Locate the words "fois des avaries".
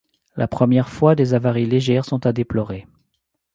0.89-1.67